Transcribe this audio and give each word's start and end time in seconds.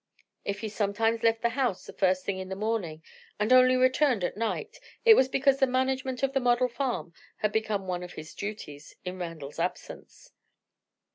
If 0.43 0.61
he 0.61 0.67
sometimes 0.67 1.21
left 1.21 1.43
the 1.43 1.49
house 1.49 1.85
the 1.85 1.93
first 1.93 2.25
thing 2.25 2.39
in 2.39 2.49
the 2.49 2.55
morning, 2.55 3.03
and 3.39 3.53
only 3.53 3.75
returned 3.77 4.23
at 4.23 4.35
night, 4.35 4.79
it 5.05 5.13
was 5.13 5.27
because 5.29 5.59
the 5.59 5.67
management 5.67 6.23
of 6.23 6.33
the 6.33 6.39
model 6.39 6.67
farm 6.67 7.13
had 7.37 7.51
become 7.51 7.85
one 7.85 8.01
of 8.01 8.13
his 8.13 8.33
duties, 8.33 8.95
in 9.05 9.19
Randal's 9.19 9.59
absence. 9.59 10.31